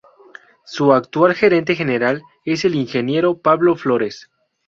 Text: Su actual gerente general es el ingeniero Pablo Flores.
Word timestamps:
Su 0.65 0.93
actual 0.93 1.35
gerente 1.35 1.75
general 1.75 2.23
es 2.43 2.65
el 2.65 2.73
ingeniero 2.73 3.37
Pablo 3.37 3.75
Flores. 3.75 4.31